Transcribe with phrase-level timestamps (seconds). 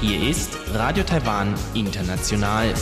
[0.00, 2.74] Hier ist Radio Taiwan International.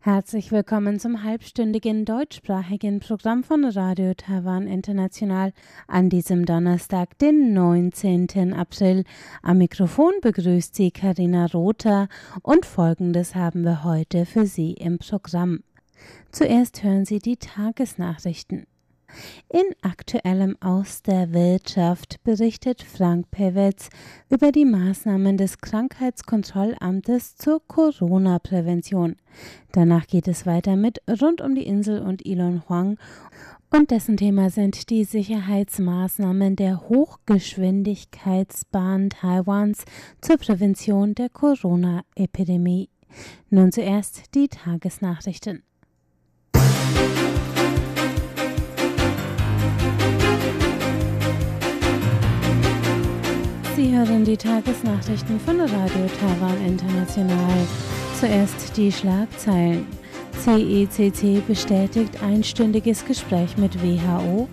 [0.00, 5.54] Herzlich willkommen zum halbstündigen deutschsprachigen Programm von Radio Taiwan International
[5.86, 8.52] an diesem Donnerstag, den 19.
[8.52, 9.04] April.
[9.42, 12.08] Am Mikrofon begrüßt Sie Karina Rother
[12.42, 15.62] und folgendes haben wir heute für Sie im Programm.
[16.32, 18.66] Zuerst hören Sie die Tagesnachrichten.
[19.48, 23.88] In aktuellem aus der Wirtschaft berichtet Frank Pewitz
[24.28, 29.16] über die Maßnahmen des Krankheitskontrollamtes zur Corona-Prävention.
[29.72, 32.98] Danach geht es weiter mit Rund um die Insel und Elon Huang
[33.70, 39.84] und dessen Thema sind die Sicherheitsmaßnahmen der Hochgeschwindigkeitsbahn Taiwans
[40.20, 42.88] zur Prävention der Corona-Epidemie.
[43.50, 45.62] Nun zuerst die Tagesnachrichten.
[53.78, 57.64] Sie hören die Tagesnachrichten von Radio Taiwan International.
[58.18, 59.86] Zuerst die Schlagzeilen.
[60.40, 64.48] CECC bestätigt einstündiges Gespräch mit WHO.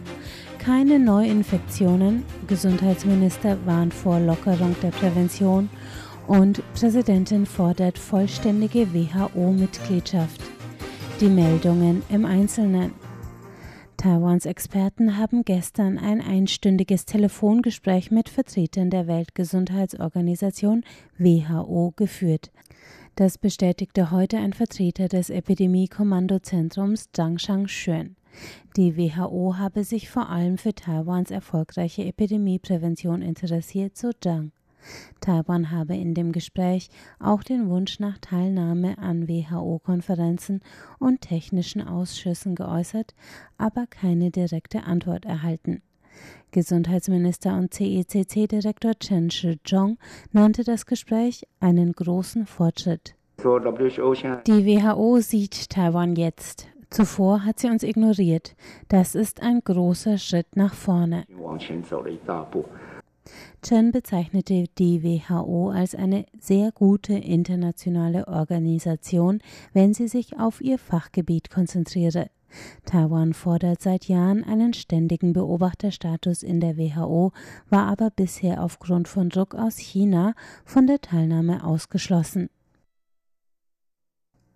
[0.60, 2.24] Keine Neuinfektionen.
[2.46, 5.72] Gesundheitsminister warnt vor Lockerung der Prävention.
[6.28, 10.40] Und Präsidentin fordert vollständige WHO-Mitgliedschaft.
[11.20, 12.92] Die Meldungen im Einzelnen.
[14.06, 20.84] Taiwans Experten haben gestern ein einstündiges Telefongespräch mit Vertretern der Weltgesundheitsorganisation
[21.18, 22.52] WHO geführt.
[23.16, 28.16] Das bestätigte heute ein Vertreter des Epidemie-Kommandozentrums Zhang Shangxuan.
[28.78, 34.52] Die WHO habe sich vor allem für Taiwans erfolgreiche Epidemieprävention interessiert, so Zhang.
[35.22, 40.62] Taiwan habe in dem Gespräch auch den Wunsch nach Teilnahme an WHO-Konferenzen
[41.00, 43.14] und technischen Ausschüssen geäußert,
[43.58, 45.82] aber keine direkte Antwort erhalten.
[46.52, 49.98] Gesundheitsminister und CECC-Direktor Chen Shizhong
[50.32, 53.16] nannte das Gespräch einen großen Fortschritt.
[53.38, 56.68] Die WHO sieht Taiwan jetzt.
[56.90, 58.56] Zuvor hat sie uns ignoriert.
[58.88, 61.26] Das ist ein großer Schritt nach vorne.
[63.66, 69.40] Chen bezeichnete die WHO als eine sehr gute internationale Organisation,
[69.74, 72.30] wenn sie sich auf ihr Fachgebiet konzentriere.
[72.86, 77.32] Taiwan fordert seit Jahren einen ständigen Beobachterstatus in der WHO,
[77.68, 82.50] war aber bisher aufgrund von Druck aus China von der Teilnahme ausgeschlossen.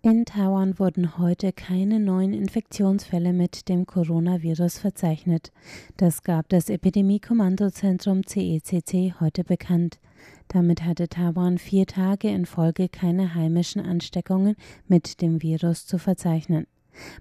[0.02, 5.52] In Taiwan wurden heute keine neuen Infektionsfälle mit dem Coronavirus verzeichnet.
[5.98, 10.00] Das gab das Epidemie-Kommandozentrum CECC heute bekannt.
[10.48, 14.56] Damit hatte Taiwan vier Tage in Folge keine heimischen Ansteckungen
[14.88, 16.66] mit dem Virus zu verzeichnen.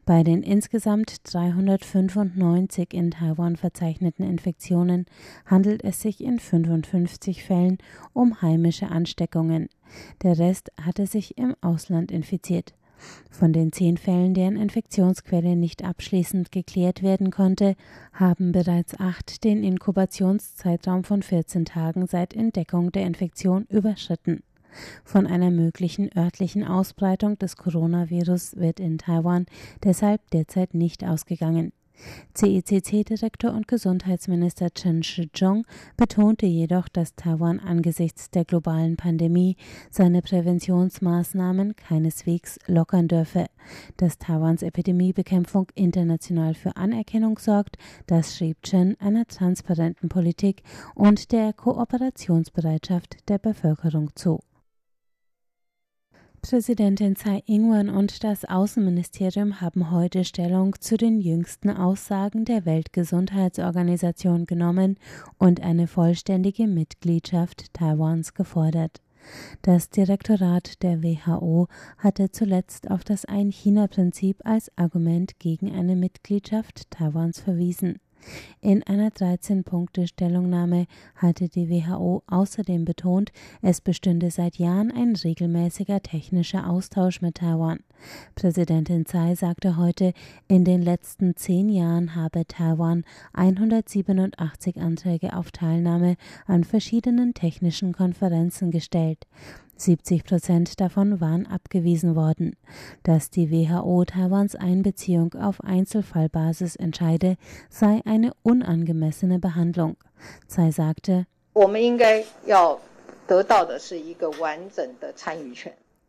[0.06, 5.06] Bei den insgesamt 395 in Taiwan verzeichneten Infektionen
[5.46, 7.78] handelt es sich in 55 Fällen
[8.14, 9.70] um heimische Ansteckungen.
[10.24, 12.74] Der Rest hatte sich im Ausland infiziert.
[13.30, 17.76] Von den zehn Fällen, deren Infektionsquelle nicht abschließend geklärt werden konnte,
[18.12, 24.44] haben bereits acht den Inkubationszeitraum von 14 Tagen seit Entdeckung der Infektion überschritten.
[25.04, 29.46] Von einer möglichen örtlichen Ausbreitung des Coronavirus wird in Taiwan
[29.84, 31.72] deshalb derzeit nicht ausgegangen.
[32.34, 35.66] CECC-Direktor und Gesundheitsminister Chen Shizhong
[35.98, 39.58] betonte jedoch, dass Taiwan angesichts der globalen Pandemie
[39.90, 43.48] seine Präventionsmaßnahmen keineswegs lockern dürfe.
[43.98, 50.64] Dass Taiwans Epidemiebekämpfung international für Anerkennung sorgt, das schrieb Chen einer transparenten Politik
[50.96, 54.40] und der Kooperationsbereitschaft der Bevölkerung zu.
[56.42, 64.46] Präsidentin Tsai Ing-wen und das Außenministerium haben heute Stellung zu den jüngsten Aussagen der Weltgesundheitsorganisation
[64.46, 64.98] genommen
[65.38, 69.02] und eine vollständige Mitgliedschaft Taiwans gefordert.
[69.62, 71.68] Das Direktorat der WHO
[71.98, 78.00] hatte zuletzt auf das Ein-China-Prinzip als Argument gegen eine Mitgliedschaft Taiwans verwiesen.
[78.62, 80.86] In einer 13-Punkte-Stellungnahme
[81.16, 83.32] hatte die WHO außerdem betont,
[83.62, 87.80] es bestünde seit Jahren ein regelmäßiger technischer Austausch mit Taiwan.
[88.36, 90.14] Präsidentin Tsai sagte heute,
[90.48, 96.16] in den letzten zehn Jahren habe Taiwan 187 Anträge auf Teilnahme
[96.46, 99.26] an verschiedenen technischen Konferenzen gestellt.
[99.82, 102.56] 70 Prozent davon waren abgewiesen worden.
[103.04, 107.36] Dass die WHO Taiwans Einbeziehung auf Einzelfallbasis entscheide,
[107.70, 109.98] sei eine unangemessene Behandlung.
[110.48, 111.26] Tsai sagte,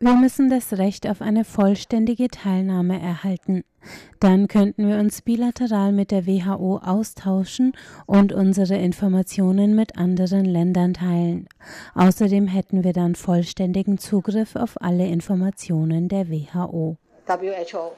[0.03, 3.63] Wir müssen das Recht auf eine vollständige Teilnahme erhalten.
[4.19, 7.73] Dann könnten wir uns bilateral mit der WHO austauschen
[8.07, 11.47] und unsere Informationen mit anderen Ländern teilen.
[11.93, 16.97] Außerdem hätten wir dann vollständigen Zugriff auf alle Informationen der WHO.
[17.27, 17.91] WHO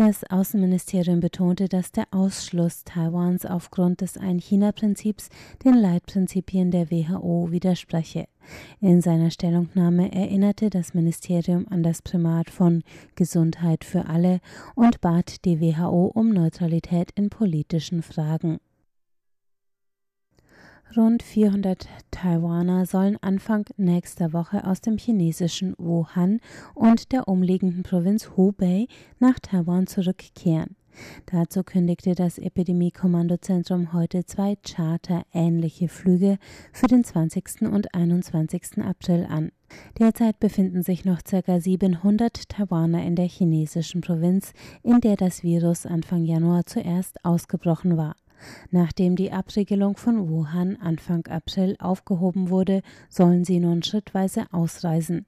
[0.00, 5.28] das Außenministerium betonte, dass der Ausschluss Taiwans aufgrund des Ein-China-Prinzips
[5.62, 8.24] den Leitprinzipien der WHO widerspreche.
[8.80, 12.82] In seiner Stellungnahme erinnerte das Ministerium an das Primat von
[13.14, 14.40] Gesundheit für alle
[14.74, 18.58] und bat die WHO um Neutralität in politischen Fragen.
[20.96, 26.40] Rund 400 Taiwaner sollen Anfang nächster Woche aus dem chinesischen Wuhan
[26.74, 28.88] und der umliegenden Provinz Hubei
[29.20, 30.74] nach Taiwan zurückkehren.
[31.26, 36.38] Dazu kündigte das Epidemie-Kommandozentrum heute zwei charterähnliche Flüge
[36.72, 37.62] für den 20.
[37.70, 38.78] und 21.
[38.78, 39.52] April an.
[40.00, 41.60] Derzeit befinden sich noch ca.
[41.60, 44.52] 700 Taiwaner in der chinesischen Provinz,
[44.82, 48.16] in der das Virus Anfang Januar zuerst ausgebrochen war.
[48.70, 55.26] Nachdem die Abregelung von Wuhan Anfang April aufgehoben wurde, sollen sie nun schrittweise ausreisen.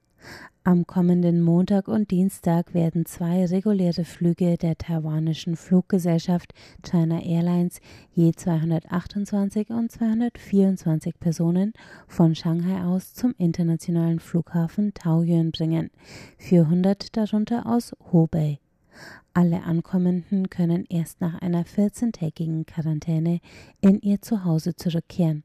[0.65, 7.81] Am kommenden Montag und Dienstag werden zwei reguläre Flüge der taiwanischen Fluggesellschaft China Airlines
[8.13, 11.73] je 228 und 224 Personen
[12.07, 15.89] von Shanghai aus zum internationalen Flughafen Taoyuan bringen,
[16.37, 18.62] 400 darunter aus Hubei.
[19.33, 23.39] Alle Ankommenden können erst nach einer 14-tägigen Quarantäne
[23.81, 25.43] in ihr Zuhause zurückkehren.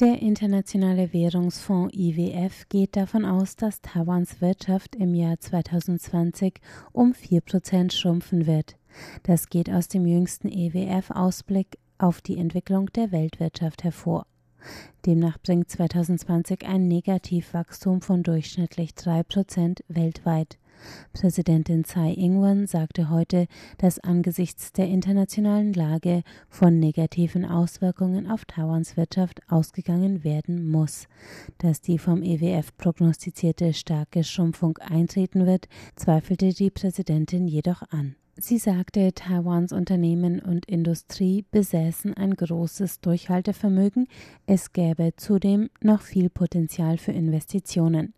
[0.00, 6.54] Der Internationale Währungsfonds IWF geht davon aus, dass Taiwans Wirtschaft im Jahr 2020
[6.92, 8.76] um 4% schrumpfen wird.
[9.22, 14.26] Das geht aus dem jüngsten IWF-Ausblick auf die Entwicklung der Weltwirtschaft hervor.
[15.06, 20.58] Demnach bringt 2020 ein Negativwachstum von durchschnittlich 3% weltweit.
[21.12, 23.46] Präsidentin Tsai Ing-wen sagte heute,
[23.78, 31.06] dass angesichts der internationalen Lage von negativen Auswirkungen auf Taiwans Wirtschaft ausgegangen werden muss.
[31.58, 38.16] Dass die vom EWF prognostizierte starke Schrumpfung eintreten wird, zweifelte die Präsidentin jedoch an.
[38.36, 44.08] Sie sagte, Taiwans Unternehmen und Industrie besäßen ein großes Durchhaltevermögen,
[44.46, 48.14] es gäbe zudem noch viel Potenzial für Investitionen.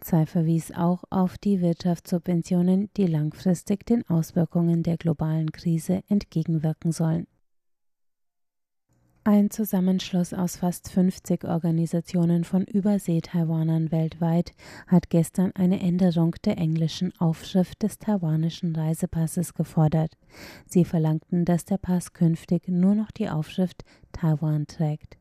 [0.00, 7.26] Tsai verwies auch auf die Wirtschaftssubventionen, die langfristig den Auswirkungen der globalen Krise entgegenwirken sollen.
[9.26, 14.52] Ein Zusammenschluss aus fast 50 Organisationen von Übersee-Taiwanern weltweit
[14.86, 20.10] hat gestern eine Änderung der englischen Aufschrift des taiwanischen Reisepasses gefordert.
[20.66, 23.82] Sie verlangten, dass der Pass künftig nur noch die Aufschrift
[24.12, 25.16] Taiwan trägt.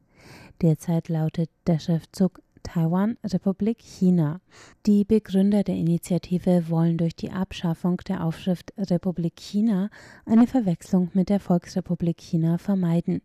[0.61, 4.41] Derzeit lautet der Schriftzug Taiwan Republik China.
[4.85, 9.89] Die Begründer der Initiative wollen durch die Abschaffung der Aufschrift Republik China
[10.25, 13.21] eine Verwechslung mit der Volksrepublik China vermeiden.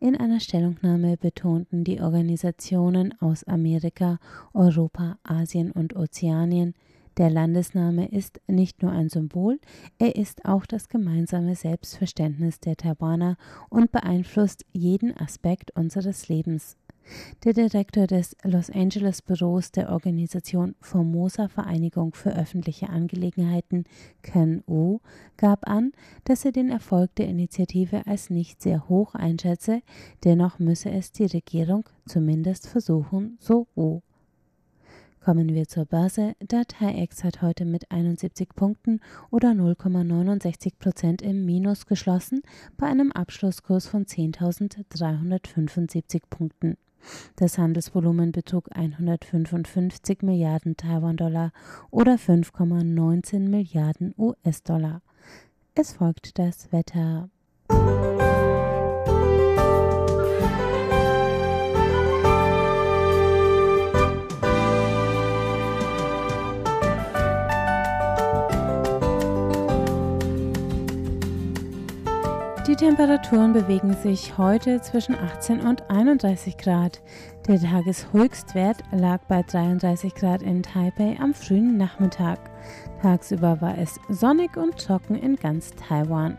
[0.00, 4.18] In einer Stellungnahme betonten die Organisationen aus Amerika,
[4.52, 6.74] Europa, Asien und Ozeanien,
[7.18, 9.60] der Landesname ist nicht nur ein Symbol,
[9.98, 13.36] er ist auch das gemeinsame Selbstverständnis der Taiwaner
[13.68, 16.78] und beeinflusst jeden Aspekt unseres Lebens.
[17.44, 23.84] Der Direktor des Los Angeles Büros der Organisation Formosa Vereinigung für öffentliche Angelegenheiten,
[24.22, 25.00] Ken Wu,
[25.36, 25.92] gab an,
[26.24, 29.82] dass er den Erfolg der Initiative als nicht sehr hoch einschätze,
[30.24, 34.00] dennoch müsse es die Regierung zumindest versuchen, so Wu.
[35.24, 36.34] Kommen wir zur Börse.
[36.40, 42.42] Der TAIEX hat heute mit 71 Punkten oder 0,69 Prozent im Minus geschlossen,
[42.76, 46.76] bei einem Abschlusskurs von 10.375 Punkten.
[47.36, 51.52] Das Handelsvolumen betrug 155 Milliarden Taiwan-Dollar
[51.90, 55.02] oder 5,19 Milliarden US-Dollar.
[55.74, 57.28] Es folgt das Wetter.
[72.72, 77.02] Die Temperaturen bewegen sich heute zwischen 18 und 31 Grad.
[77.46, 82.38] Der Tageshöchstwert lag bei 33 Grad in Taipei am frühen Nachmittag.
[83.02, 86.38] Tagsüber war es sonnig und trocken in ganz Taiwan.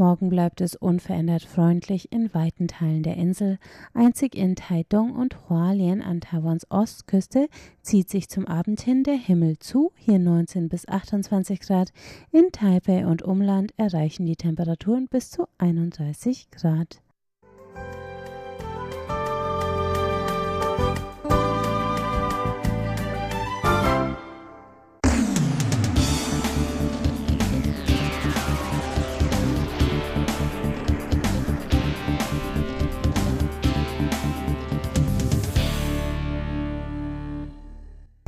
[0.00, 3.58] Morgen bleibt es unverändert freundlich in weiten Teilen der Insel.
[3.92, 7.48] Einzig in Taidong und Hualien an Taiwans Ostküste
[7.82, 11.92] zieht sich zum Abend hin der Himmel zu, hier 19 bis 28 Grad.
[12.32, 17.02] In Taipei und Umland erreichen die Temperaturen bis zu 31 Grad.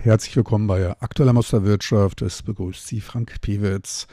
[0.04, 2.22] Herzlich willkommen bei Aktueller Musterwirtschaft.
[2.22, 4.08] Es begrüßt Sie Frank Pewitz.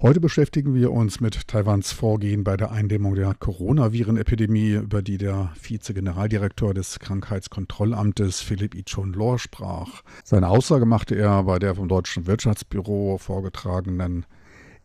[0.00, 5.52] Heute beschäftigen wir uns mit Taiwans Vorgehen bei der Eindämmung der Coronavirenepidemie, über die der
[5.60, 10.00] Vize-Generaldirektor des Krankheitskontrollamtes Philipp Ichon-Lor sprach.
[10.24, 14.24] Seine Aussage machte er bei der vom Deutschen Wirtschaftsbüro vorgetragenen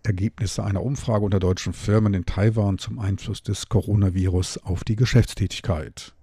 [0.03, 6.13] Ergebnisse einer Umfrage unter deutschen Firmen in Taiwan zum Einfluss des Coronavirus auf die Geschäftstätigkeit.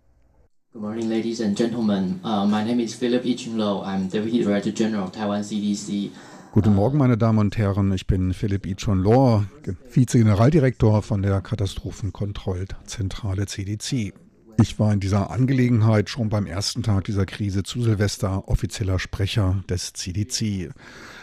[0.76, 2.20] Good morning, ladies and gentlemen.
[2.22, 3.82] Uh, my name is Philip Ichun-Lo.
[3.82, 6.10] I'm Deputy Director General of Taiwan CDC.
[6.52, 7.92] Guten Morgen, meine Damen und Herren.
[7.92, 9.46] Ich bin Philipp Ichun-Lo,
[9.88, 14.12] Vize-Generaldirektor von der Katastrophenkontrollzentrale CDC.
[14.60, 19.64] Ich war in dieser Angelegenheit schon beim ersten Tag dieser Krise zu Silvester offizieller Sprecher
[19.70, 20.72] des CDC.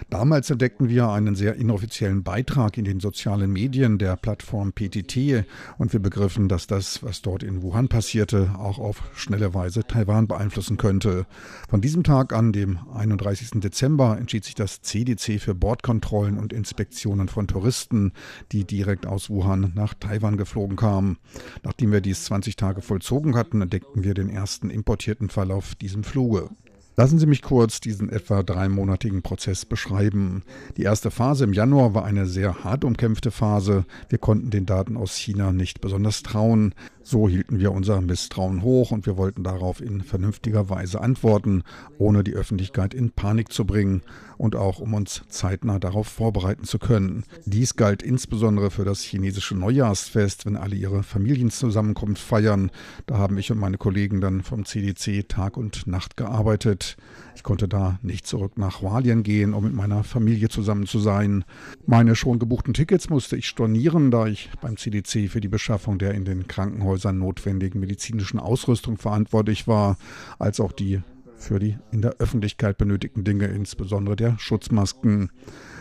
[0.09, 5.45] Damals entdeckten wir einen sehr inoffiziellen Beitrag in den sozialen Medien der Plattform PTT
[5.77, 10.27] und wir begriffen, dass das, was dort in Wuhan passierte, auch auf schnelle Weise Taiwan
[10.27, 11.25] beeinflussen könnte.
[11.69, 13.61] Von diesem Tag an, dem 31.
[13.61, 18.13] Dezember, entschied sich das CDC für Bordkontrollen und Inspektionen von Touristen,
[18.51, 21.17] die direkt aus Wuhan nach Taiwan geflogen kamen.
[21.63, 26.03] Nachdem wir dies 20 Tage vollzogen hatten, entdeckten wir den ersten importierten Fall auf diesem
[26.03, 26.49] Fluge.
[26.95, 30.43] Lassen Sie mich kurz diesen etwa dreimonatigen Prozess beschreiben.
[30.77, 33.85] Die erste Phase im Januar war eine sehr hart umkämpfte Phase.
[34.09, 36.75] Wir konnten den Daten aus China nicht besonders trauen.
[37.05, 41.63] So hielten wir unser Misstrauen hoch und wir wollten darauf in vernünftiger Weise antworten,
[41.97, 44.03] ohne die Öffentlichkeit in Panik zu bringen
[44.37, 47.25] und auch um uns zeitnah darauf vorbereiten zu können.
[47.45, 52.71] Dies galt insbesondere für das chinesische Neujahrsfest, wenn alle ihre Familienzusammenkunft feiern.
[53.05, 56.95] Da haben ich und meine Kollegen dann vom CDC Tag und Nacht gearbeitet.
[57.35, 61.43] Ich konnte da nicht zurück nach Hualien gehen, um mit meiner Familie zusammen zu sein.
[61.85, 66.13] Meine schon gebuchten Tickets musste ich stornieren, da ich beim CDC für die Beschaffung der
[66.13, 69.97] in den Krankenhäusern notwendigen medizinischen Ausrüstung verantwortlich war,
[70.39, 71.01] als auch die
[71.43, 75.29] für die in der Öffentlichkeit benötigten Dinge, insbesondere der Schutzmasken.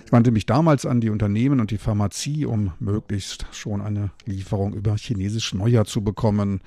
[0.05, 4.75] Ich wandte mich damals an die Unternehmen und die Pharmazie, um möglichst schon eine Lieferung
[4.75, 6.61] über chinesisch Neujahr zu bekommen.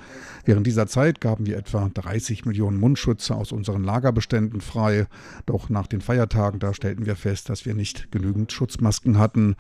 [0.46, 5.08] Während dieser Zeit gaben wir etwa 30 Millionen Mundschütze aus unseren Lagerbeständen frei.
[5.46, 9.56] Doch nach den Feiertagen, da stellten wir fest, dass wir nicht genügend Schutzmasken hatten.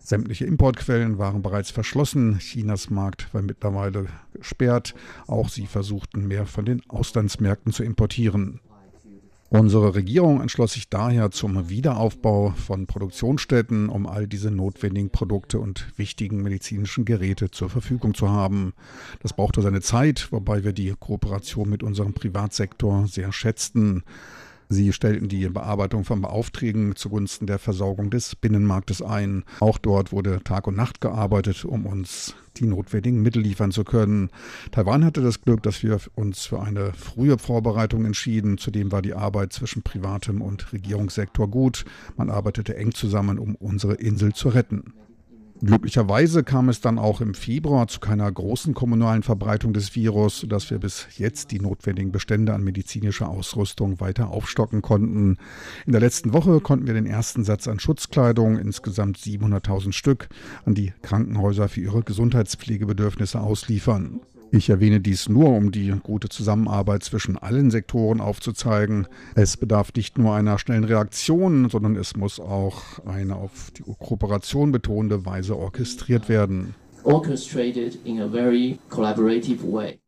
[0.00, 2.38] Sämtliche Importquellen waren bereits verschlossen.
[2.38, 4.94] Chinas Markt war mittlerweile gesperrt.
[5.26, 8.60] Auch sie versuchten mehr von den Auslandsmärkten zu importieren.
[9.50, 15.88] Unsere Regierung entschloss sich daher zum Wiederaufbau von Produktionsstätten, um all diese notwendigen Produkte und
[15.96, 18.74] wichtigen medizinischen Geräte zur Verfügung zu haben.
[19.22, 24.02] Das brauchte seine Zeit, wobei wir die Kooperation mit unserem Privatsektor sehr schätzten.
[24.70, 29.44] Sie stellten die Bearbeitung von Beaufträgen zugunsten der Versorgung des Binnenmarktes ein.
[29.60, 34.30] Auch dort wurde Tag und Nacht gearbeitet, um uns die notwendigen Mittel liefern zu können.
[34.70, 38.58] Taiwan hatte das Glück, dass wir uns für eine frühe Vorbereitung entschieden.
[38.58, 41.86] Zudem war die Arbeit zwischen privatem und Regierungssektor gut.
[42.16, 44.92] Man arbeitete eng zusammen, um unsere Insel zu retten.
[45.60, 50.70] Glücklicherweise kam es dann auch im Februar zu keiner großen kommunalen Verbreitung des Virus, sodass
[50.70, 55.36] wir bis jetzt die notwendigen Bestände an medizinischer Ausrüstung weiter aufstocken konnten.
[55.84, 60.28] In der letzten Woche konnten wir den ersten Satz an Schutzkleidung, insgesamt 700.000 Stück,
[60.64, 64.20] an die Krankenhäuser für ihre Gesundheitspflegebedürfnisse ausliefern.
[64.50, 69.06] Ich erwähne dies nur, um die gute Zusammenarbeit zwischen allen Sektoren aufzuzeigen.
[69.34, 74.72] Es bedarf nicht nur einer schnellen Reaktion, sondern es muss auch eine auf die Kooperation
[74.72, 76.74] betonende Weise orchestriert werden.
[77.04, 79.98] Orchestrated in a very collaborative way.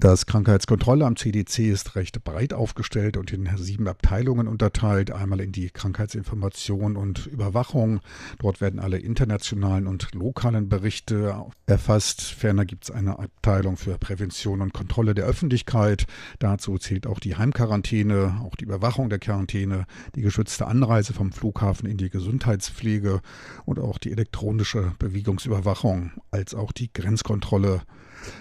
[0.00, 5.10] Das Krankheitskontrollamt CDC ist recht breit aufgestellt und in sieben Abteilungen unterteilt.
[5.10, 7.98] Einmal in die Krankheitsinformation und Überwachung.
[8.38, 11.34] Dort werden alle internationalen und lokalen Berichte
[11.66, 12.22] erfasst.
[12.22, 16.06] Ferner gibt es eine Abteilung für Prävention und Kontrolle der Öffentlichkeit.
[16.38, 21.88] Dazu zählt auch die Heimquarantäne, auch die Überwachung der Quarantäne, die geschützte Anreise vom Flughafen
[21.88, 23.20] in die Gesundheitspflege
[23.64, 27.80] und auch die elektronische Bewegungsüberwachung, als auch die Grenzkontrolle.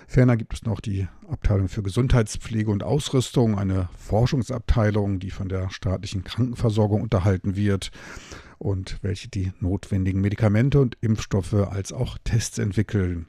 [0.08, 5.70] Ferner gibt es noch die Abteilung für Gesundheitspflege und Ausrüstung, eine Forschungsabteilung, die von der
[5.70, 7.92] staatlichen Krankenversorgung unterhalten wird
[8.58, 13.28] und welche die notwendigen Medikamente und Impfstoffe als auch Tests entwickeln.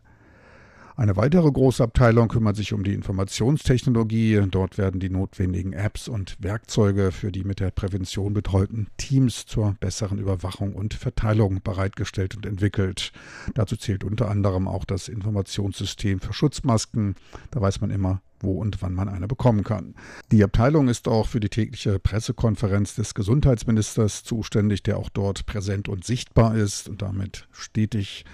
[0.99, 4.43] Eine weitere große Abteilung kümmert sich um die Informationstechnologie.
[4.51, 9.77] Dort werden die notwendigen Apps und Werkzeuge für die mit der Prävention betreuten Teams zur
[9.79, 13.13] besseren Überwachung und Verteilung bereitgestellt und entwickelt.
[13.55, 17.15] Dazu zählt unter anderem auch das Informationssystem für Schutzmasken.
[17.53, 19.95] Da weiß man immer, wo und wann man eine bekommen kann.
[20.33, 25.89] Die Abteilung ist auch für die tägliche Pressekonferenz des Gesundheitsministers zuständig, der auch dort präsent
[25.89, 28.25] und sichtbar ist und damit stetig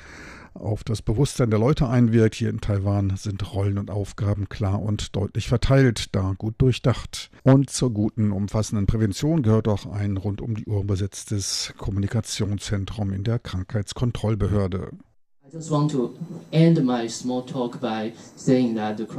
[0.54, 2.34] auf das Bewusstsein der Leute einwirkt.
[2.36, 7.30] Hier in Taiwan sind Rollen und Aufgaben klar und deutlich verteilt, da gut durchdacht.
[7.42, 13.24] Und zur guten, umfassenden Prävention gehört auch ein rund um die Uhr besetztes Kommunikationszentrum in
[13.24, 14.90] der Krankheitskontrollbehörde.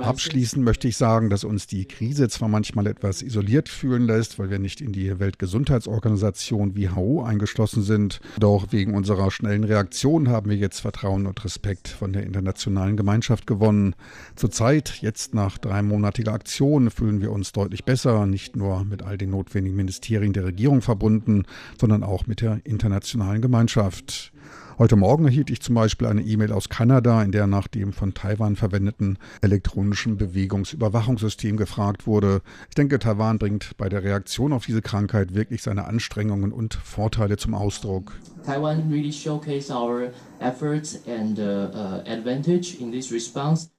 [0.05, 4.49] Abschließend möchte ich sagen, dass uns die Krise zwar manchmal etwas isoliert fühlen lässt, weil
[4.49, 10.57] wir nicht in die Weltgesundheitsorganisation WHO eingeschlossen sind, doch wegen unserer schnellen Reaktion haben wir
[10.57, 13.95] jetzt Vertrauen und Respekt von der internationalen Gemeinschaft gewonnen.
[14.35, 19.29] Zurzeit, jetzt nach dreimonatiger Aktion, fühlen wir uns deutlich besser, nicht nur mit all den
[19.29, 21.43] notwendigen Ministerien der Regierung verbunden,
[21.79, 24.33] sondern auch mit der internationalen Gemeinschaft.
[24.77, 28.13] Heute Morgen erhielt ich zum Beispiel eine E-Mail aus Kanada, in der nach dem von
[28.13, 32.41] Taiwan verwendeten elektronischen Bewegungsüberwachungssystem gefragt wurde.
[32.67, 37.37] Ich denke, Taiwan bringt bei der Reaktion auf diese Krankheit wirklich seine Anstrengungen und Vorteile
[37.37, 38.19] zum Ausdruck.
[38.45, 43.69] Taiwan really showcase our efforts and uh, uh, advantage in this response.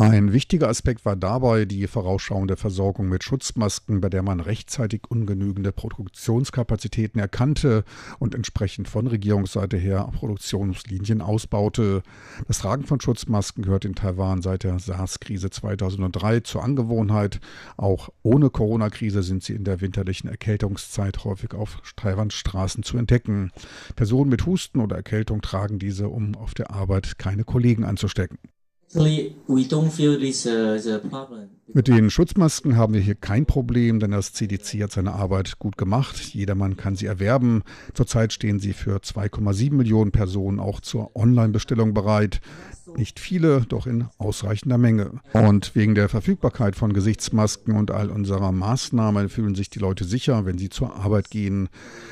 [0.00, 5.72] Ein wichtiger Aspekt war dabei die vorausschauende Versorgung mit Schutzmasken, bei der man rechtzeitig ungenügende
[5.72, 7.84] Produktionskapazitäten erkannte
[8.18, 12.02] und entsprechend von Regierungsseite her Produktionslinien ausbaute.
[12.48, 17.38] Das Tragen von Schutzmasken gehört in Taiwan seit der SARS-Krise 2003 zur Angewohnheit.
[17.76, 23.50] Auch ohne Corona-Krise sind sie in der winterlichen Erkältungszeit häufig auf Taiwans Straßen zu entdecken.
[23.96, 28.38] Personen mit Husten oder Erkältung tragen diese, um auf der Arbeit keine Kollegen anzustecken.
[28.90, 31.59] Actually, we don't feel this uh, a problem.
[31.72, 35.78] Mit den Schutzmasken haben wir hier kein Problem, denn das CDC hat seine Arbeit gut
[35.78, 36.18] gemacht.
[36.34, 37.62] Jedermann kann sie erwerben.
[37.94, 42.40] Zurzeit stehen sie für 2,7 Millionen Personen auch zur Online-Bestellung bereit.
[42.96, 45.20] Nicht viele, doch in ausreichender Menge.
[45.32, 50.44] Und wegen der Verfügbarkeit von Gesichtsmasken und all unserer Maßnahmen fühlen sich die Leute sicher,
[50.46, 51.68] wenn sie zur Arbeit gehen.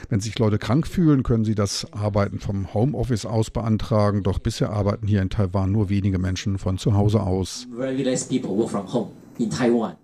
[0.09, 4.23] Wenn sich Leute krank fühlen, können sie das Arbeiten vom Homeoffice aus beantragen.
[4.23, 7.67] Doch bisher arbeiten hier in Taiwan nur wenige Menschen von zu Hause aus.
[7.77, 9.97] Very less people work from home in Taiwan.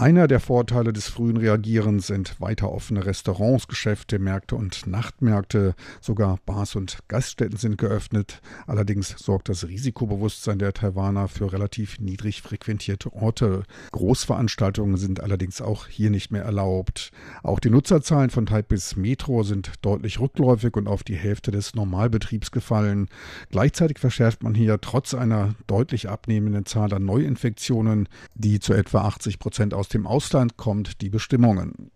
[0.00, 5.74] Einer der Vorteile des frühen Reagierens sind weiter offene Restaurants, Geschäfte, Märkte und Nachtmärkte.
[6.00, 8.40] Sogar Bars und Gaststätten sind geöffnet.
[8.68, 13.64] Allerdings sorgt das Risikobewusstsein der Taiwaner für relativ niedrig frequentierte Orte.
[13.90, 17.10] Großveranstaltungen sind allerdings auch hier nicht mehr erlaubt.
[17.42, 22.52] Auch die Nutzerzahlen von Taipis Metro sind deutlich rückläufig und auf die Hälfte des Normalbetriebs
[22.52, 23.08] gefallen.
[23.50, 29.40] Gleichzeitig verschärft man hier trotz einer deutlich abnehmenden Zahl an Neuinfektionen, die zu etwa 80
[29.40, 31.90] Prozent aus aus dem Ausland kommt, die Bestimmungen.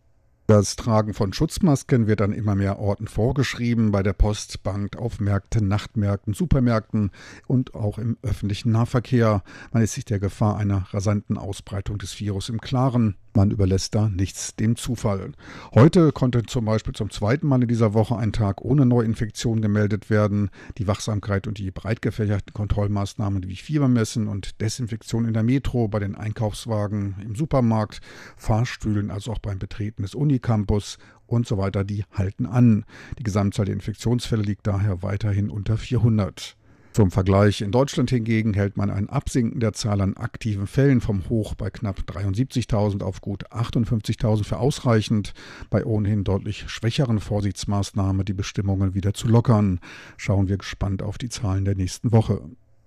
[0.46, 5.20] Das Tragen von Schutzmasken wird an immer mehr Orten vorgeschrieben, bei der Post, Bank, auf
[5.20, 7.10] Märkten, Nachtmärkten, Supermärkten
[7.46, 9.42] und auch im öffentlichen Nahverkehr.
[9.72, 13.18] Man ist sich der Gefahr einer rasanten Ausbreitung des Virus im Klaren.
[13.34, 15.32] Man überlässt da nichts dem Zufall.
[15.74, 20.10] Heute konnte zum Beispiel zum zweiten Mal in dieser Woche ein Tag ohne Neuinfektion gemeldet
[20.10, 20.50] werden.
[20.76, 25.98] Die Wachsamkeit und die breit gefächerten Kontrollmaßnahmen wie Fiebermessen und Desinfektion in der Metro, bei
[25.98, 28.00] den Einkaufswagen, im Supermarkt,
[28.36, 32.84] Fahrstühlen, also auch beim Betreten des Unicampus und so weiter, die halten an.
[33.18, 36.56] Die Gesamtzahl der Infektionsfälle liegt daher weiterhin unter 400.
[36.92, 41.26] Zum Vergleich, in Deutschland hingegen hält man ein Absinken der Zahl an aktiven Fällen vom
[41.30, 45.32] Hoch bei knapp 73.000 auf gut 58.000 für ausreichend,
[45.70, 49.80] bei ohnehin deutlich schwächeren Vorsichtsmaßnahmen die Bestimmungen wieder zu lockern.
[50.18, 52.42] Schauen wir gespannt auf die Zahlen der nächsten Woche.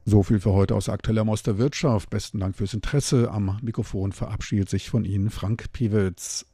[0.05, 2.11] So viel für heute aus aktueller aus der Wirtschaft.
[2.11, 3.31] Besten Dank fürs Interesse.
[3.31, 6.45] Am Mikrofon verabschiedet sich von Ihnen Frank Piewitz.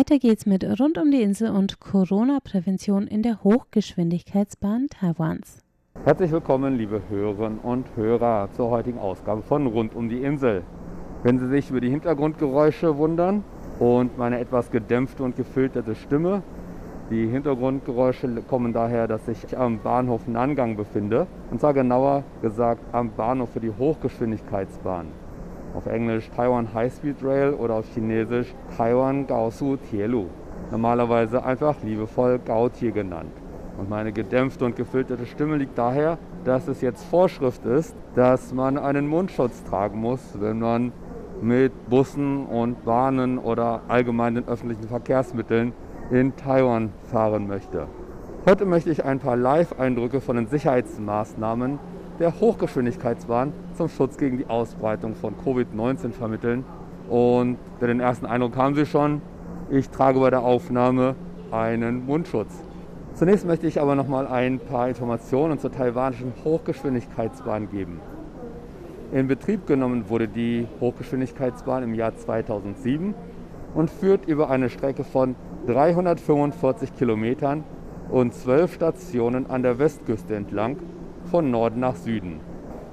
[0.00, 5.62] Weiter geht's mit Rund um die Insel und Corona-Prävention in der Hochgeschwindigkeitsbahn Taiwans.
[6.04, 10.62] Herzlich willkommen, liebe Hörerinnen und Hörer, zur heutigen Ausgabe von Rund um die Insel.
[11.22, 13.44] Wenn Sie sich über die Hintergrundgeräusche wundern
[13.78, 16.42] und meine etwas gedämpfte und gefilterte Stimme,
[17.10, 21.26] die Hintergrundgeräusche kommen daher, dass ich am Bahnhof Nangang befinde.
[21.50, 25.08] Und zwar genauer gesagt am Bahnhof für die Hochgeschwindigkeitsbahn.
[25.74, 30.26] Auf Englisch Taiwan High Speed Rail oder auf Chinesisch Taiwan Gaosu Tielu.
[30.70, 33.32] Normalerweise einfach liebevoll Gaotie genannt.
[33.78, 38.78] Und meine gedämpfte und gefilterte Stimme liegt daher, dass es jetzt Vorschrift ist, dass man
[38.78, 40.92] einen Mundschutz tragen muss, wenn man
[41.40, 45.72] mit Bussen und Bahnen oder allgemeinen öffentlichen Verkehrsmitteln
[46.10, 47.86] in Taiwan fahren möchte.
[48.46, 51.78] Heute möchte ich ein paar Live-Eindrücke von den Sicherheitsmaßnahmen
[52.20, 56.64] der Hochgeschwindigkeitsbahn zum Schutz gegen die Ausbreitung von Covid-19 vermitteln.
[57.08, 59.22] Und den ersten Eindruck haben Sie schon.
[59.70, 61.16] Ich trage bei der Aufnahme
[61.50, 62.52] einen Mundschutz.
[63.14, 68.00] Zunächst möchte ich aber noch mal ein paar Informationen zur taiwanischen Hochgeschwindigkeitsbahn geben.
[69.12, 73.14] In Betrieb genommen wurde die Hochgeschwindigkeitsbahn im Jahr 2007
[73.74, 75.34] und führt über eine Strecke von
[75.66, 77.64] 345 Kilometern
[78.10, 80.76] und zwölf Stationen an der Westküste entlang,
[81.30, 82.40] von Norden nach Süden.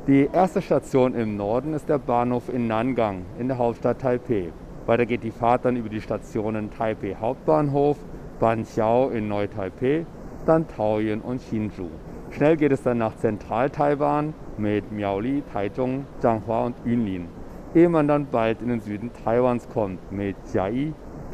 [0.05, 4.51] Die erste Station im Norden ist der Bahnhof in Nangang in der Hauptstadt Taipeh.
[4.85, 7.97] Weiter geht die Fahrt dann über die Stationen Taipei Hauptbahnhof,
[8.39, 10.05] Banqiao in Neu-Taipeh,
[10.45, 11.87] dann Taoyuan und Hsinchu.
[12.29, 17.27] Schnell geht es dann nach Zentral-Taiwan mit Miaoli, Taichung, Changhua und Yunlin,
[17.73, 20.93] ehe man dann bald in den Süden Taiwans kommt mit Jiayi,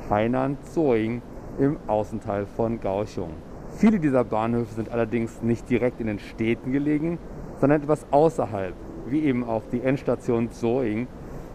[0.09, 1.21] Hainan, Zoing
[1.59, 3.33] im Außenteil von Kaohsiung.
[3.77, 7.17] Viele dieser Bahnhöfe sind allerdings nicht direkt in den Städten gelegen,
[7.59, 8.73] sondern etwas außerhalb,
[9.07, 11.07] wie eben auch die Endstation Zoing,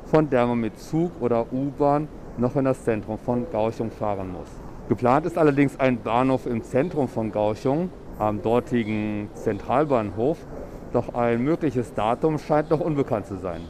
[0.04, 4.48] von der man mit Zug oder U-Bahn noch in das Zentrum von Kaohsiung fahren muss.
[4.88, 10.38] Geplant ist allerdings ein Bahnhof im Zentrum von Kaohsiung, am dortigen Zentralbahnhof,
[10.92, 13.61] doch ein mögliches Datum scheint noch unbekannt zu sein.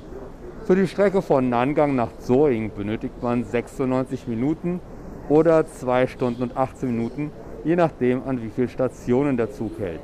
[0.65, 4.81] Für die Strecke von Nangang nach Zoing benötigt man 96 Minuten
[5.29, 7.31] oder 2 Stunden und 18 Minuten,
[7.65, 10.01] je nachdem an wie vielen Stationen der Zug hält.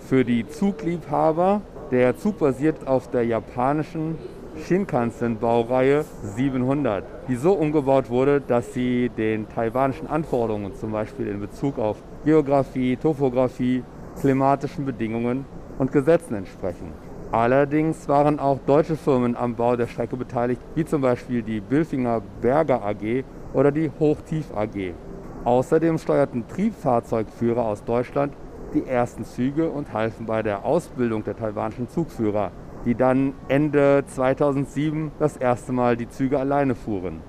[0.00, 4.16] Für die Zugliebhaber, der Zug basiert auf der japanischen
[4.66, 11.78] Shinkansen-Baureihe 700, die so umgebaut wurde, dass sie den taiwanischen Anforderungen, zum Beispiel in Bezug
[11.78, 13.82] auf Geografie, Topographie,
[14.20, 15.44] klimatischen Bedingungen
[15.78, 16.92] und Gesetzen entsprechen.
[17.32, 22.22] Allerdings waren auch deutsche Firmen am Bau der Strecke beteiligt, wie zum Beispiel die Bilfinger
[22.40, 24.94] Berger AG oder die Hochtief AG.
[25.44, 28.32] Außerdem steuerten Triebfahrzeugführer aus Deutschland
[28.72, 32.50] die ersten Züge und halfen bei der Ausbildung der taiwanischen Zugführer,
[32.86, 37.20] die dann Ende 2007 das erste Mal die Züge alleine fuhren.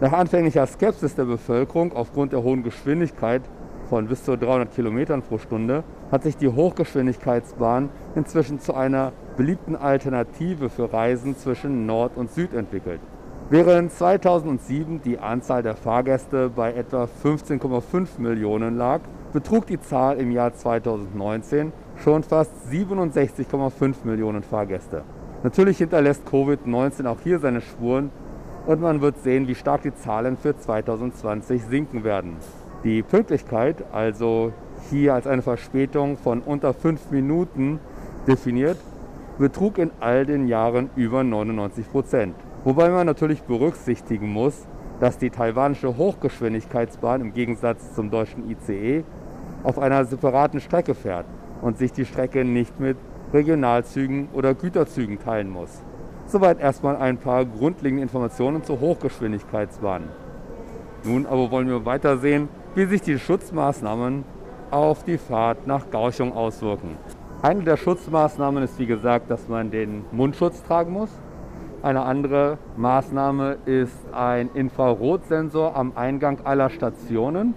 [0.00, 3.42] Nach anfänglicher Skepsis der Bevölkerung aufgrund der hohen Geschwindigkeit
[3.90, 9.76] von bis zu 300 Kilometern pro Stunde hat sich die Hochgeschwindigkeitsbahn inzwischen zu einer beliebten
[9.76, 13.00] Alternative für Reisen zwischen Nord und Süd entwickelt.
[13.50, 19.00] Während 2007 die Anzahl der Fahrgäste bei etwa 15,5 Millionen lag,
[19.32, 25.02] betrug die Zahl im Jahr 2019 schon fast 67,5 Millionen Fahrgäste.
[25.42, 28.10] Natürlich hinterlässt Covid-19 auch hier seine Spuren
[28.66, 32.36] und man wird sehen, wie stark die Zahlen für 2020 sinken werden.
[32.84, 34.52] Die Pünktlichkeit, also
[34.90, 37.80] hier als eine Verspätung von unter 5 Minuten
[38.26, 38.76] definiert,
[39.38, 42.34] betrug in all den Jahren über 99 Prozent.
[42.68, 44.66] Wobei man natürlich berücksichtigen muss,
[45.00, 49.04] dass die taiwanische Hochgeschwindigkeitsbahn im Gegensatz zum deutschen ICE
[49.62, 51.24] auf einer separaten Strecke fährt
[51.62, 52.98] und sich die Strecke nicht mit
[53.32, 55.82] Regionalzügen oder Güterzügen teilen muss.
[56.26, 60.02] Soweit erstmal ein paar grundlegende Informationen zur Hochgeschwindigkeitsbahn.
[61.04, 64.24] Nun aber wollen wir weitersehen, wie sich die Schutzmaßnahmen
[64.70, 66.98] auf die Fahrt nach Gauchung auswirken.
[67.40, 71.08] Eine der Schutzmaßnahmen ist wie gesagt, dass man den Mundschutz tragen muss.
[71.80, 77.54] Eine andere Maßnahme ist ein Infrarotsensor am Eingang aller Stationen.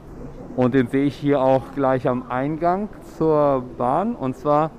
[0.56, 4.16] Und den sehe ich hier auch gleich am Eingang zur Bahn.
[4.16, 4.70] Und zwar,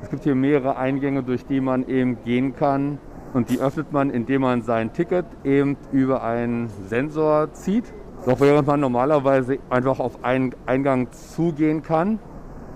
[0.00, 2.96] es gibt hier mehrere Eingänge, durch die man eben gehen kann.
[3.34, 7.92] Und die öffnet man, indem man sein Ticket eben über einen Sensor zieht.
[8.24, 12.20] Doch während man normalerweise einfach auf einen Eingang zugehen kann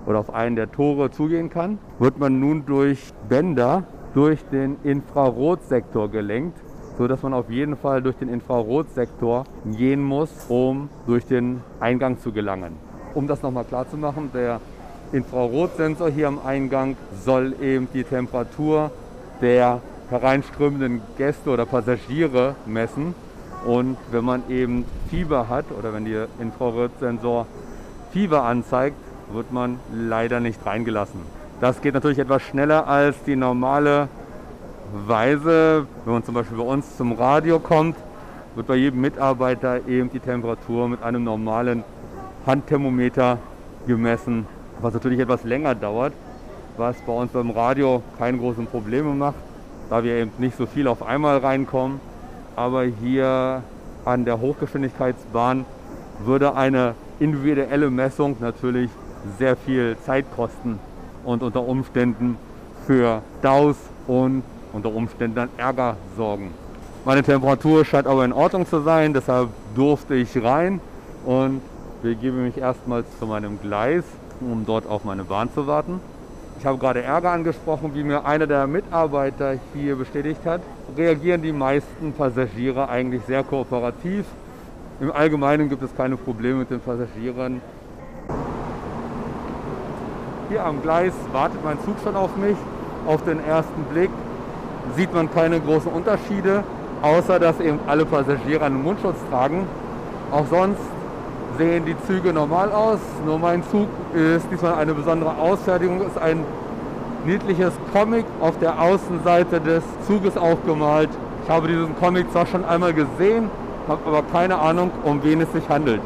[0.05, 6.11] oder auf einen der Tore zugehen kann, wird man nun durch Bänder durch den Infrarotsektor
[6.11, 6.59] gelenkt,
[6.99, 12.33] sodass man auf jeden Fall durch den Infrarotsektor gehen muss, um durch den Eingang zu
[12.33, 12.77] gelangen.
[13.15, 14.61] Um das nochmal klar zu machen, der
[15.13, 18.91] Infrarotsensor hier am Eingang soll eben die Temperatur
[19.41, 23.15] der hereinströmenden Gäste oder Passagiere messen
[23.65, 27.47] Und wenn man eben Fieber hat oder wenn der Infrarotsensor
[28.11, 28.97] Fieber anzeigt,
[29.33, 31.21] wird man leider nicht reingelassen.
[31.63, 34.09] Das geht natürlich etwas schneller als die normale
[35.07, 35.87] Weise.
[36.05, 37.95] Wenn man zum Beispiel bei uns zum Radio kommt,
[38.57, 41.85] wird bei jedem Mitarbeiter eben die Temperatur mit einem normalen
[42.47, 43.39] Handthermometer
[43.87, 44.49] gemessen,
[44.81, 46.13] was natürlich etwas länger dauert,
[46.79, 49.37] was bei uns beim Radio keine großen Probleme macht,
[49.89, 52.01] da wir eben nicht so viel auf einmal reinkommen.
[52.57, 53.63] Aber hier
[54.05, 55.65] an der Hochgeschwindigkeitsbahn
[56.25, 58.91] würde eine individuelle Messung natürlich
[59.39, 60.81] sehr viel Zeit kosten
[61.25, 62.37] und unter Umständen
[62.87, 66.51] für Daus und unter Umständen dann Ärger sorgen.
[67.05, 70.81] Meine Temperatur scheint aber in Ordnung zu sein, deshalb durfte ich rein
[71.25, 71.61] und
[72.03, 74.05] begebe mich erstmals zu meinem Gleis,
[74.41, 76.01] um dort auf meine Bahn zu warten.
[76.59, 80.61] Ich habe gerade Ärger angesprochen, wie mir einer der Mitarbeiter hier bestätigt hat.
[80.97, 84.27] Reagieren die meisten Passagiere eigentlich sehr kooperativ.
[85.01, 87.61] Im Allgemeinen gibt es keine Probleme mit den Passagieren.
[90.53, 92.59] Hier am Gleis wartet mein Zug schon auf mich.
[93.07, 94.11] Auf den ersten Blick
[94.95, 96.63] sieht man keine großen Unterschiede,
[97.01, 99.67] außer dass eben alle Passagiere einen Mundschutz tragen.
[100.31, 100.83] Auch sonst
[101.57, 102.99] sehen die Züge normal aus.
[103.25, 106.45] Nur mein Zug ist diesmal eine besondere Ausfertigung, ist ein
[107.25, 111.09] niedliches Comic auf der Außenseite des Zuges aufgemalt.
[111.45, 113.51] Ich habe diesen Comic zwar schon einmal gesehen,
[113.89, 116.03] habe aber keine Ahnung, um wen es sich handelt.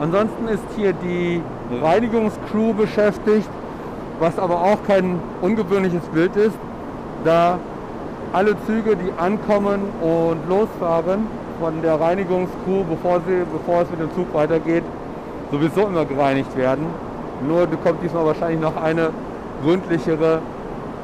[0.00, 1.42] Ansonsten ist hier die
[1.80, 3.48] Reinigungscrew beschäftigt,
[4.20, 6.56] was aber auch kein ungewöhnliches Bild ist,
[7.24, 7.58] da
[8.32, 11.26] alle Züge, die ankommen und losfahren,
[11.60, 14.82] von der Reinigungscrew, bevor, sie, bevor es mit dem Zug weitergeht,
[15.52, 16.86] sowieso immer gereinigt werden.
[17.46, 19.10] Nur kommt diesmal wahrscheinlich noch eine
[19.62, 20.40] gründlichere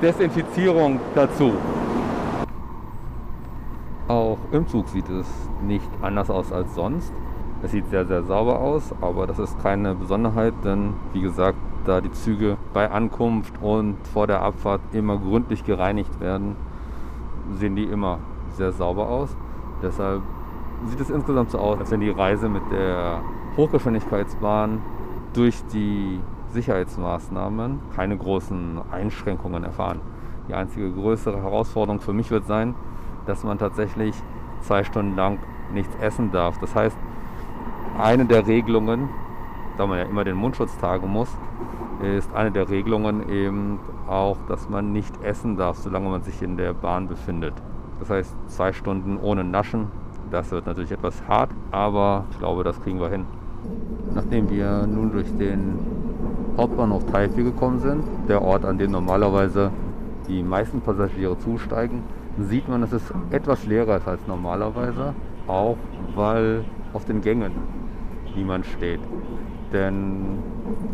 [0.02, 1.52] Desinfizierung dazu.
[4.08, 5.26] Auch im Zug sieht es
[5.62, 7.12] nicht anders aus als sonst.
[7.60, 12.00] Es sieht sehr, sehr sauber aus, aber das ist keine Besonderheit, denn wie gesagt, da
[12.00, 16.54] die Züge bei Ankunft und vor der Abfahrt immer gründlich gereinigt werden,
[17.54, 18.20] sehen die immer
[18.52, 19.36] sehr sauber aus.
[19.82, 20.22] Deshalb
[20.86, 23.22] sieht es insgesamt so aus, als wenn die Reise mit der
[23.56, 24.80] Hochgeschwindigkeitsbahn
[25.32, 30.00] durch die Sicherheitsmaßnahmen keine großen Einschränkungen erfahren.
[30.48, 32.74] Die einzige größere Herausforderung für mich wird sein,
[33.26, 34.14] dass man tatsächlich
[34.60, 35.38] zwei Stunden lang
[35.72, 36.58] nichts essen darf.
[36.58, 36.96] Das heißt,
[37.98, 39.08] eine der Regelungen,
[39.76, 41.28] da man ja immer den Mundschutz tragen muss,
[42.02, 46.56] ist eine der Regelungen eben auch, dass man nicht essen darf, solange man sich in
[46.56, 47.54] der Bahn befindet.
[47.98, 49.88] Das heißt, zwei Stunden ohne Naschen
[50.30, 53.24] das wird natürlich etwas hart, aber ich glaube, das kriegen wir hin.
[54.14, 55.78] Nachdem wir nun durch den
[56.56, 59.70] Hauptbahnhof Taipei gekommen sind, der Ort, an dem normalerweise
[60.28, 62.02] die meisten Passagiere zusteigen,
[62.38, 65.14] sieht man, dass es etwas leerer ist als normalerweise,
[65.46, 65.76] auch
[66.14, 67.52] weil auf den Gängen
[68.36, 69.00] niemand steht.
[69.72, 70.38] Denn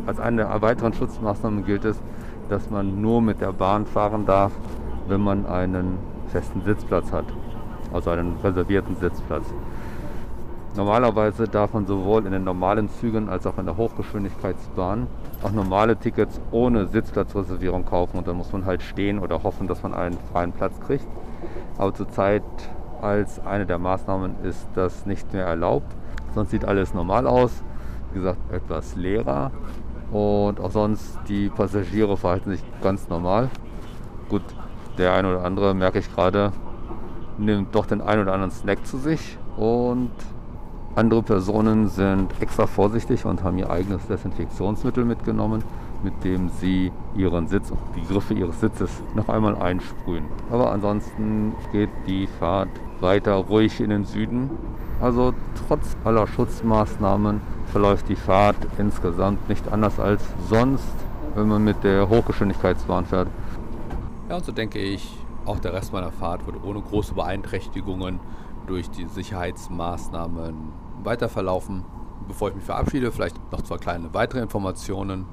[0.06, 2.00] als eine der weiteren Schutzmaßnahmen gilt es,
[2.48, 4.52] dass man nur mit der Bahn fahren darf,
[5.08, 7.26] wenn man einen festen Sitzplatz hat
[7.94, 9.46] also einen reservierten Sitzplatz.
[10.76, 15.06] Normalerweise darf man sowohl in den normalen Zügen als auch in der Hochgeschwindigkeitsbahn
[15.44, 19.84] auch normale Tickets ohne Sitzplatzreservierung kaufen und dann muss man halt stehen oder hoffen, dass
[19.84, 21.06] man einen freien Platz kriegt.
[21.78, 22.42] Aber zurzeit
[23.00, 25.94] als eine der Maßnahmen ist das nicht mehr erlaubt.
[26.34, 27.62] Sonst sieht alles normal aus.
[28.12, 29.50] Wie gesagt, etwas leerer.
[30.12, 33.50] Und auch sonst die Passagiere verhalten sich ganz normal.
[34.28, 34.42] Gut,
[34.98, 36.52] der eine oder andere merke ich gerade,
[37.38, 40.10] nimmt doch den einen oder anderen Snack zu sich und
[40.96, 45.64] andere Personen sind extra vorsichtig und haben ihr eigenes Desinfektionsmittel mitgenommen,
[46.04, 50.24] mit dem sie ihren Sitz, die Griffe ihres Sitzes noch einmal einsprühen.
[50.52, 52.68] Aber ansonsten geht die Fahrt
[53.00, 54.50] weiter ruhig in den Süden.
[55.00, 55.34] Also
[55.66, 60.94] trotz aller Schutzmaßnahmen verläuft die Fahrt insgesamt nicht anders als sonst,
[61.34, 63.28] wenn man mit der Hochgeschwindigkeitsbahn fährt.
[64.28, 68.20] Ja, und so denke ich, auch der Rest meiner Fahrt wird ohne große Beeinträchtigungen
[68.66, 70.54] durch die Sicherheitsmaßnahmen
[71.02, 71.84] weiterverlaufen.
[72.26, 75.26] Bevor ich mich verabschiede, vielleicht noch zwei kleine weitere Informationen.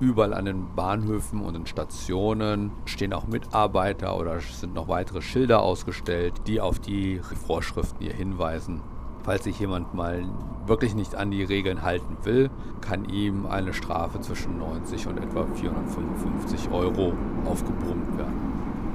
[0.00, 5.60] Überall an den Bahnhöfen und den Stationen stehen auch Mitarbeiter oder sind noch weitere Schilder
[5.60, 8.80] ausgestellt, die auf die Vorschriften hier hinweisen.
[9.28, 10.24] Falls sich jemand mal
[10.64, 12.48] wirklich nicht an die Regeln halten will,
[12.80, 17.12] kann ihm eine Strafe zwischen 90 und etwa 455 Euro
[17.44, 18.32] aufgebrummt werden.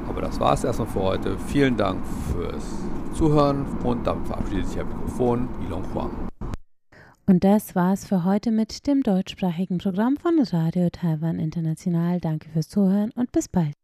[0.10, 1.38] Aber das war es erstmal für heute.
[1.38, 2.66] Vielen Dank fürs
[3.14, 6.10] Zuhören und damit verabschiedet sich Ihr Mikrofon Ilon Huang.
[7.28, 12.20] Und das war's für heute mit dem deutschsprachigen Programm von Radio Taiwan International.
[12.20, 13.83] Danke fürs Zuhören und bis bald.